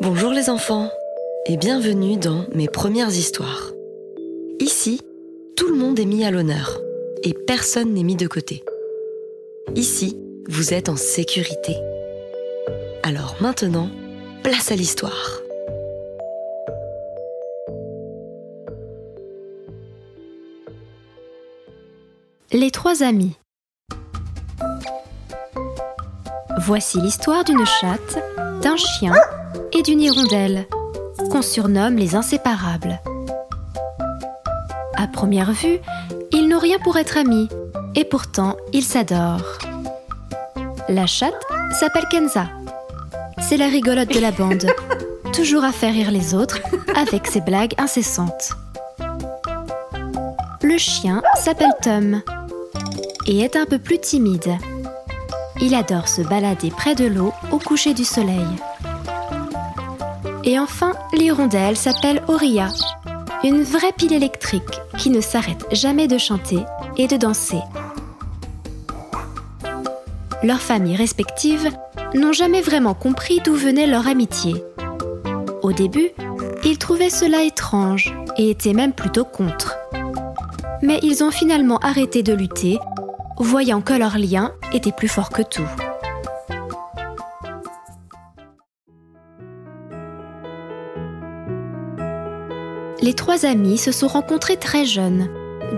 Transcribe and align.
Bonjour 0.00 0.32
les 0.32 0.50
enfants 0.50 0.90
et 1.46 1.56
bienvenue 1.56 2.16
dans 2.16 2.46
mes 2.54 2.68
premières 2.68 3.10
histoires. 3.10 3.72
Ici, 4.58 5.00
tout 5.56 5.68
le 5.68 5.76
monde 5.76 5.98
est 5.98 6.04
mis 6.04 6.24
à 6.24 6.30
l'honneur 6.30 6.80
et 7.22 7.34
personne 7.46 7.94
n'est 7.94 8.02
mis 8.02 8.16
de 8.16 8.26
côté. 8.26 8.64
Ici, 9.74 10.16
vous 10.48 10.74
êtes 10.74 10.88
en 10.88 10.96
sécurité. 10.96 11.76
Alors 13.02 13.36
maintenant, 13.40 13.88
place 14.42 14.72
à 14.72 14.76
l'histoire. 14.76 15.40
Les 22.52 22.70
trois 22.70 23.02
amis. 23.02 23.36
Voici 26.70 27.00
l'histoire 27.00 27.42
d'une 27.42 27.66
chatte, 27.66 28.22
d'un 28.62 28.76
chien 28.76 29.12
et 29.72 29.82
d'une 29.82 30.00
hirondelle, 30.00 30.68
qu'on 31.28 31.42
surnomme 31.42 31.96
les 31.96 32.14
inséparables. 32.14 33.00
À 34.94 35.08
première 35.08 35.50
vue, 35.50 35.80
ils 36.30 36.46
n'ont 36.46 36.60
rien 36.60 36.78
pour 36.78 36.96
être 36.96 37.16
amis, 37.16 37.48
et 37.96 38.04
pourtant 38.04 38.56
ils 38.72 38.84
s'adorent. 38.84 39.58
La 40.88 41.06
chatte 41.08 41.42
s'appelle 41.72 42.06
Kenza. 42.08 42.46
C'est 43.40 43.56
la 43.56 43.66
rigolote 43.66 44.14
de 44.14 44.20
la 44.20 44.30
bande, 44.30 44.66
toujours 45.32 45.64
à 45.64 45.72
faire 45.72 45.92
rire 45.92 46.12
les 46.12 46.36
autres 46.36 46.60
avec 46.94 47.26
ses 47.26 47.40
blagues 47.40 47.74
incessantes. 47.78 48.52
Le 50.62 50.78
chien 50.78 51.20
s'appelle 51.34 51.74
Tom 51.82 52.22
et 53.26 53.40
est 53.40 53.56
un 53.56 53.66
peu 53.66 53.80
plus 53.80 53.98
timide. 53.98 54.56
Il 55.62 55.74
adore 55.74 56.08
se 56.08 56.22
balader 56.22 56.70
près 56.70 56.94
de 56.94 57.04
l'eau 57.04 57.32
au 57.50 57.58
coucher 57.58 57.92
du 57.92 58.04
soleil. 58.04 58.46
Et 60.44 60.58
enfin, 60.58 60.92
l'hirondelle 61.12 61.76
s'appelle 61.76 62.22
Auria, 62.28 62.68
une 63.44 63.62
vraie 63.62 63.92
pile 63.96 64.14
électrique 64.14 64.80
qui 64.96 65.10
ne 65.10 65.20
s'arrête 65.20 65.66
jamais 65.72 66.08
de 66.08 66.16
chanter 66.16 66.60
et 66.96 67.06
de 67.06 67.16
danser. 67.16 67.60
Leurs 70.42 70.62
familles 70.62 70.96
respectives 70.96 71.70
n'ont 72.14 72.32
jamais 72.32 72.62
vraiment 72.62 72.94
compris 72.94 73.40
d'où 73.44 73.54
venait 73.54 73.86
leur 73.86 74.08
amitié. 74.08 74.64
Au 75.62 75.72
début, 75.72 76.08
ils 76.64 76.78
trouvaient 76.78 77.10
cela 77.10 77.42
étrange 77.42 78.14
et 78.38 78.50
étaient 78.50 78.72
même 78.72 78.94
plutôt 78.94 79.24
contre. 79.24 79.76
Mais 80.82 80.98
ils 81.02 81.22
ont 81.22 81.30
finalement 81.30 81.78
arrêté 81.78 82.22
de 82.22 82.32
lutter, 82.32 82.78
voyant 83.42 83.80
que 83.80 83.94
leur 83.94 84.18
lien 84.18 84.52
était 84.72 84.92
plus 84.92 85.08
fort 85.08 85.30
que 85.30 85.42
tout. 85.42 85.68
Les 93.02 93.14
trois 93.14 93.46
amis 93.46 93.78
se 93.78 93.92
sont 93.92 94.08
rencontrés 94.08 94.58
très 94.58 94.84
jeunes, 94.84 95.28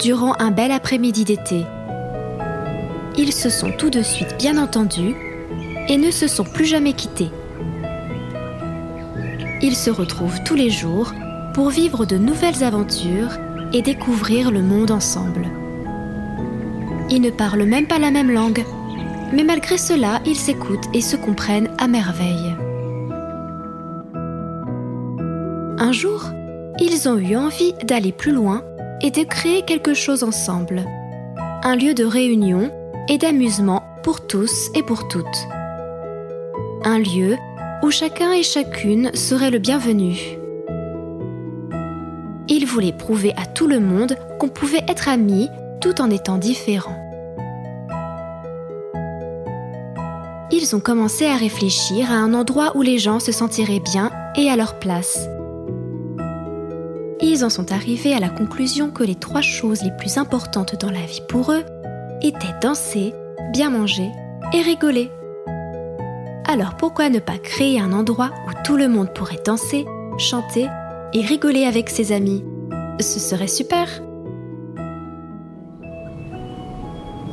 durant 0.00 0.34
un 0.40 0.50
bel 0.50 0.72
après-midi 0.72 1.24
d'été. 1.24 1.64
Ils 3.16 3.32
se 3.32 3.48
sont 3.48 3.70
tout 3.70 3.90
de 3.90 4.02
suite 4.02 4.36
bien 4.38 4.58
entendus 4.58 5.14
et 5.88 5.98
ne 5.98 6.10
se 6.10 6.26
sont 6.26 6.44
plus 6.44 6.64
jamais 6.64 6.94
quittés. 6.94 7.30
Ils 9.60 9.76
se 9.76 9.90
retrouvent 9.90 10.42
tous 10.44 10.56
les 10.56 10.70
jours 10.70 11.12
pour 11.54 11.70
vivre 11.70 12.06
de 12.06 12.16
nouvelles 12.16 12.64
aventures 12.64 13.38
et 13.72 13.82
découvrir 13.82 14.50
le 14.50 14.62
monde 14.62 14.90
ensemble. 14.90 15.61
Ils 17.14 17.20
ne 17.20 17.28
parlent 17.28 17.64
même 17.64 17.86
pas 17.86 17.98
la 17.98 18.10
même 18.10 18.30
langue, 18.30 18.64
mais 19.34 19.44
malgré 19.44 19.76
cela, 19.76 20.22
ils 20.24 20.34
s'écoutent 20.34 20.88
et 20.94 21.02
se 21.02 21.14
comprennent 21.14 21.68
à 21.76 21.86
merveille. 21.86 22.56
Un 25.78 25.92
jour, 25.92 26.24
ils 26.80 27.06
ont 27.10 27.18
eu 27.18 27.36
envie 27.36 27.74
d'aller 27.84 28.12
plus 28.12 28.32
loin 28.32 28.64
et 29.02 29.10
de 29.10 29.24
créer 29.24 29.60
quelque 29.60 29.92
chose 29.92 30.22
ensemble. 30.22 30.86
Un 31.62 31.76
lieu 31.76 31.92
de 31.92 32.04
réunion 32.06 32.70
et 33.10 33.18
d'amusement 33.18 33.82
pour 34.02 34.26
tous 34.26 34.70
et 34.74 34.82
pour 34.82 35.06
toutes. 35.08 35.26
Un 36.82 36.98
lieu 36.98 37.36
où 37.82 37.90
chacun 37.90 38.32
et 38.32 38.42
chacune 38.42 39.10
serait 39.12 39.50
le 39.50 39.58
bienvenu. 39.58 40.38
Ils 42.48 42.64
voulaient 42.64 42.96
prouver 42.96 43.34
à 43.36 43.44
tout 43.44 43.66
le 43.66 43.80
monde 43.80 44.16
qu'on 44.38 44.48
pouvait 44.48 44.84
être 44.88 45.10
amis 45.10 45.50
tout 45.82 46.00
en 46.00 46.08
étant 46.08 46.38
différents. 46.38 47.01
Ils 50.52 50.76
ont 50.76 50.80
commencé 50.80 51.26
à 51.26 51.36
réfléchir 51.36 52.12
à 52.12 52.14
un 52.14 52.34
endroit 52.34 52.76
où 52.76 52.82
les 52.82 52.98
gens 52.98 53.18
se 53.18 53.32
sentiraient 53.32 53.80
bien 53.80 54.12
et 54.36 54.48
à 54.48 54.56
leur 54.56 54.78
place 54.78 55.26
ils 57.22 57.44
en 57.44 57.50
sont 57.50 57.72
arrivés 57.72 58.14
à 58.14 58.20
la 58.20 58.28
conclusion 58.28 58.90
que 58.90 59.04
les 59.04 59.14
trois 59.14 59.40
choses 59.40 59.82
les 59.82 59.92
plus 59.96 60.18
importantes 60.18 60.74
dans 60.80 60.90
la 60.90 61.06
vie 61.06 61.22
pour 61.28 61.52
eux 61.52 61.62
étaient 62.20 62.58
danser, 62.60 63.14
bien 63.52 63.70
manger 63.70 64.10
et 64.52 64.60
rigoler. 64.60 65.10
Alors 66.46 66.76
pourquoi 66.76 67.08
ne 67.08 67.20
pas 67.20 67.38
créer 67.38 67.80
un 67.80 67.92
endroit 67.92 68.32
où 68.46 68.50
tout 68.64 68.76
le 68.76 68.88
monde 68.88 69.14
pourrait 69.14 69.40
danser, 69.44 69.86
chanter 70.18 70.66
et 71.14 71.20
rigoler 71.20 71.64
avec 71.64 71.88
ses 71.88 72.12
amis? 72.12 72.44
Ce 73.00 73.20
serait 73.20 73.46
super. 73.46 73.88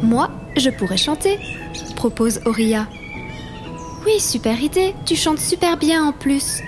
Moi, 0.01 0.29
je 0.55 0.69
pourrais 0.69 0.97
chanter, 0.97 1.37
propose 1.95 2.39
Auria. 2.45 2.87
Oui, 4.11 4.19
super 4.19 4.59
idée, 4.59 4.95
tu 5.05 5.15
chantes 5.15 5.37
super 5.37 5.77
bien 5.77 6.03
en 6.03 6.11
plus, 6.11 6.63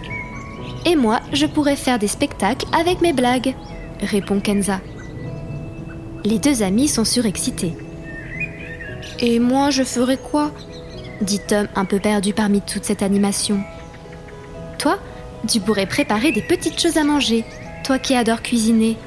et 0.86 0.96
moi, 0.96 1.22
je 1.34 1.48
pourrais 1.48 1.76
faire 1.76 1.98
des 1.98 2.08
spectacles 2.08 2.68
avec 2.72 3.02
mes 3.02 3.14
blagues, 3.14 3.56
répond 4.00 4.40
Kenza. 4.40 4.80
Les 6.24 6.38
deux 6.38 6.62
amis 6.62 6.88
sont 6.88 7.04
surexcités. 7.04 7.74
Et 9.20 9.40
moi, 9.40 9.72
je 9.72 9.82
ferais 9.82 10.18
quoi? 10.18 10.52
dit 11.22 11.40
Tom 11.40 11.68
un 11.76 11.86
peu 11.86 12.00
perdu 12.00 12.32
parmi 12.32 12.62
toute 12.62 12.86
cette 12.86 13.02
animation. 13.02 13.60
Toi, 14.78 15.00
tu 15.48 15.60
pourrais 15.60 15.88
préparer 15.88 16.32
des 16.32 16.44
petites 16.44 16.80
choses 16.80 16.98
à 16.98 17.04
manger, 17.04 17.44
toi 17.84 17.98
qui 17.98 18.14
adores 18.14 18.44
cuisiner, 18.44 18.98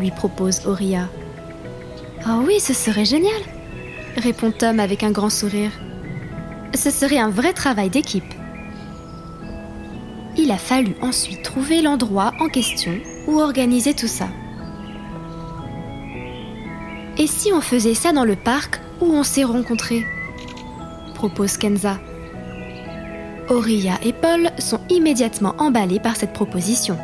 lui 0.00 0.10
propose 0.10 0.66
Auria. 0.66 1.08
Oh 2.26 2.42
oui, 2.44 2.58
ce 2.58 2.74
serait 2.74 3.04
génial, 3.04 3.40
répond 4.16 4.50
Tom 4.50 4.80
avec 4.80 5.04
un 5.04 5.12
grand 5.12 5.30
sourire. 5.30 5.70
Ce 6.74 6.90
serait 6.90 7.18
un 7.18 7.30
vrai 7.30 7.52
travail 7.52 7.90
d'équipe 7.90 8.34
il 10.38 10.52
a 10.52 10.56
fallu 10.56 10.94
ensuite 11.02 11.42
trouver 11.42 11.82
l'endroit 11.82 12.32
en 12.38 12.48
question 12.48 12.92
où 13.26 13.40
organiser 13.40 13.92
tout 13.92 14.06
ça. 14.06 14.28
Et 17.18 17.26
si 17.26 17.52
on 17.52 17.60
faisait 17.60 17.94
ça 17.94 18.12
dans 18.12 18.24
le 18.24 18.36
parc 18.36 18.80
où 19.00 19.06
on 19.06 19.24
s'est 19.24 19.44
rencontrés? 19.44 20.06
Propose 21.14 21.56
Kenza. 21.56 21.98
Auria 23.50 23.98
et 24.04 24.12
Paul 24.12 24.50
sont 24.58 24.80
immédiatement 24.88 25.54
emballés 25.58 25.98
par 25.98 26.14
cette 26.14 26.32
proposition. 26.32 26.96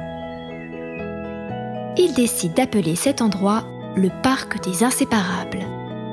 Ils 1.96 2.14
décident 2.14 2.54
d'appeler 2.54 2.94
cet 2.94 3.20
endroit 3.20 3.64
le 3.96 4.10
parc 4.22 4.62
des 4.62 4.84
inséparables, 4.84 5.66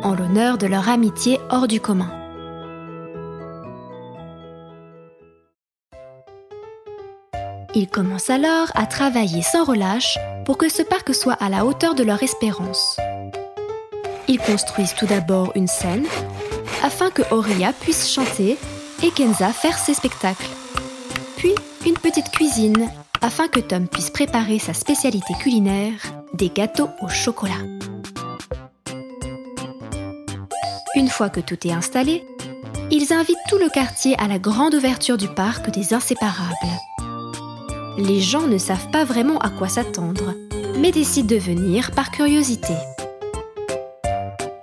en 0.04 0.16
l'honneur 0.16 0.58
de 0.58 0.68
leur 0.68 0.90
amitié 0.90 1.40
hors 1.50 1.68
du 1.68 1.80
commun. 1.80 2.21
Ils 7.74 7.88
commencent 7.88 8.30
alors 8.30 8.68
à 8.76 8.86
travailler 8.86 9.42
sans 9.42 9.64
relâche 9.64 10.18
pour 10.44 10.58
que 10.58 10.68
ce 10.68 10.82
parc 10.82 11.16
soit 11.16 11.34
à 11.34 11.48
la 11.48 11.66
hauteur 11.66 11.96
de 11.96 12.04
leur 12.04 12.22
espérance. 12.22 12.98
Ils 14.28 14.40
construisent 14.40 14.94
tout 14.94 15.06
d'abord 15.06 15.54
une 15.56 15.68
scène 15.68 16.06
afin 16.84 17.10
que 17.12 17.22
Auria 17.32 17.72
puisse 17.72 18.12
chanter 18.12 18.58
et 19.04 19.12
Kenza 19.12 19.54
faire 19.54 19.78
ses 19.78 19.94
spectacles. 19.94 20.50
Puis 21.38 21.56
une 21.86 21.94
petite 21.94 22.30
cuisine 22.32 22.90
afin 23.22 23.48
que 23.48 23.62
Tom 23.62 23.88
puisse 23.88 24.10
préparer 24.10 24.60
sa 24.60 24.74
spécialité 24.74 25.34
culinaire, 25.40 26.02
des 26.34 26.50
gâteaux 26.50 26.90
au 27.02 27.08
chocolat. 27.08 27.54
Une 30.96 31.08
fois 31.08 31.30
que 31.30 31.40
tout 31.40 31.66
est 31.66 31.72
installé, 31.72 32.26
ils 32.90 33.14
invitent 33.14 33.38
tout 33.48 33.58
le 33.58 33.70
quartier 33.70 34.20
à 34.20 34.28
la 34.28 34.40
grande 34.40 34.76
ouverture 34.76 35.18
du 35.18 35.30
parc 35.30 35.70
des 35.70 35.94
inséparables 35.94 36.58
les 37.98 38.20
gens 38.20 38.48
ne 38.48 38.58
savent 38.58 38.90
pas 38.92 39.04
vraiment 39.04 39.38
à 39.40 39.50
quoi 39.50 39.68
s'attendre, 39.68 40.34
mais 40.80 40.92
décident 40.92 41.28
de 41.28 41.40
venir 41.40 41.92
par 41.92 42.12
curiosité. 42.12 42.74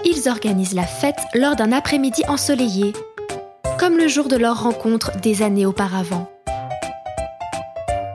Ils 0.05 0.29
organisent 0.29 0.75
la 0.75 0.85
fête 0.87 1.21
lors 1.35 1.57
d'un 1.57 1.73
après-midi 1.73 2.23
ensoleillé, 2.29 2.93
comme 3.79 3.97
le 3.97 4.09
jour 4.09 4.29
de 4.29 4.37
leur 4.37 4.63
rencontre 4.63 5.21
des 5.21 5.43
années 5.43 5.67
auparavant. 5.67 6.29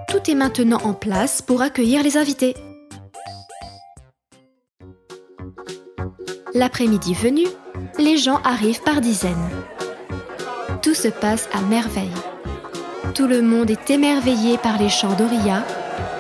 Tout 0.07 0.29
est 0.29 0.35
maintenant 0.35 0.79
en 0.83 0.93
place 0.93 1.41
pour 1.41 1.61
accueillir 1.61 2.03
les 2.03 2.17
invités. 2.17 2.55
L'après-midi 6.53 7.13
venu, 7.13 7.45
les 7.97 8.17
gens 8.17 8.39
arrivent 8.43 8.83
par 8.83 9.01
dizaines. 9.01 9.49
Tout 10.81 10.93
se 10.93 11.07
passe 11.07 11.49
à 11.53 11.61
merveille. 11.61 12.11
Tout 13.13 13.27
le 13.27 13.43
monde 13.43 13.69
est 13.69 13.91
émerveillé 13.91 14.57
par 14.57 14.79
les 14.79 14.89
chants 14.89 15.13
d'Oria, 15.13 15.63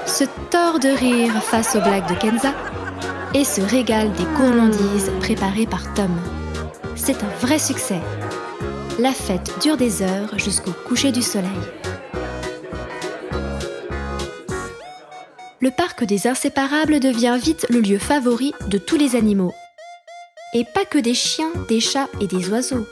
se 0.05 0.25
tord 0.51 0.77
de 0.79 0.89
rire 0.89 1.33
face 1.41 1.75
aux 1.75 1.81
blagues 1.81 2.07
de 2.07 2.13
Kenza 2.13 2.53
et 3.33 3.43
se 3.43 3.61
régale 3.61 4.11
des 4.13 4.25
gourmandises 4.37 5.11
préparées 5.19 5.65
par 5.65 5.91
Tom. 5.95 6.11
C'est 6.95 7.23
un 7.23 7.29
vrai 7.41 7.57
succès. 7.57 7.99
La 8.99 9.11
fête 9.11 9.51
dure 9.59 9.75
des 9.75 10.03
heures 10.03 10.37
jusqu'au 10.37 10.71
coucher 10.87 11.11
du 11.11 11.23
soleil. 11.23 11.49
Le 15.61 15.71
parc 15.71 16.03
des 16.03 16.27
inséparables 16.27 16.99
devient 16.99 17.39
vite 17.41 17.65
le 17.71 17.79
lieu 17.79 17.97
favori 17.97 18.53
de 18.67 18.77
tous 18.77 18.97
les 18.97 19.15
animaux. 19.15 19.53
Et 20.53 20.63
pas 20.63 20.85
que 20.85 20.99
des 20.99 21.15
chiens, 21.15 21.51
des 21.67 21.79
chats 21.79 22.09
et 22.21 22.27
des 22.27 22.49
oiseaux. 22.49 22.85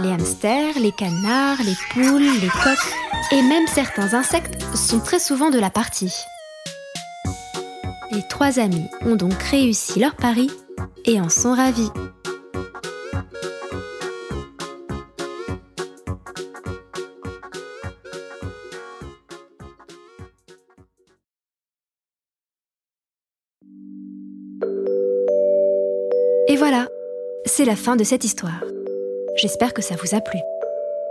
Les 0.00 0.10
hamsters, 0.10 0.78
les 0.80 0.92
canards, 0.92 1.58
les 1.64 1.76
poules, 1.92 2.22
les 2.40 2.48
coqs 2.48 2.94
et 3.30 3.42
même 3.42 3.66
certains 3.66 4.14
insectes 4.14 4.62
sont 4.74 5.00
très 5.00 5.18
souvent 5.18 5.50
de 5.50 5.58
la 5.58 5.70
partie. 5.70 6.14
Les 8.10 8.22
trois 8.28 8.58
amis 8.58 8.88
ont 9.02 9.16
donc 9.16 9.40
réussi 9.42 10.00
leur 10.00 10.14
pari 10.14 10.50
et 11.04 11.20
en 11.20 11.28
sont 11.28 11.54
ravis. 11.54 11.90
Et 26.48 26.56
voilà, 26.56 26.86
c'est 27.46 27.64
la 27.64 27.76
fin 27.76 27.96
de 27.96 28.04
cette 28.04 28.24
histoire. 28.24 28.62
J'espère 29.36 29.72
que 29.72 29.82
ça 29.82 29.96
vous 29.96 30.14
a 30.14 30.20
plu. 30.20 30.38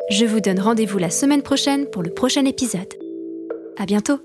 Je 0.10 0.26
vous 0.26 0.42
donne 0.42 0.60
rendez-vous 0.60 0.98
la 0.98 1.10
semaine 1.10 1.42
prochaine 1.42 1.88
pour 1.88 2.04
le 2.04 2.14
prochain 2.14 2.46
épisode. 2.46 2.94
À 3.78 3.86
bientôt! 3.86 4.20